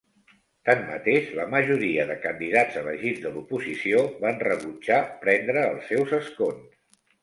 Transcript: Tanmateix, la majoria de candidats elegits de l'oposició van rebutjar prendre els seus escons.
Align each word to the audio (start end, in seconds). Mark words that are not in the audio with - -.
Tanmateix, 0.69 1.27
la 1.39 1.45
majoria 1.51 2.07
de 2.13 2.17
candidats 2.25 2.81
elegits 2.83 3.23
de 3.29 3.35
l'oposició 3.37 4.03
van 4.27 4.43
rebutjar 4.51 5.01
prendre 5.25 5.71
els 5.73 5.91
seus 5.95 6.21
escons. 6.25 6.87